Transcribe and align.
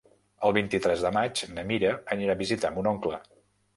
El 0.47 0.53
vint-i-tres 0.55 1.03
de 1.07 1.11
maig 1.19 1.43
na 1.57 1.67
Mira 1.73 1.91
anirà 2.17 2.37
a 2.39 2.43
visitar 2.43 2.73
mon 2.79 2.91
oncle. 2.97 3.21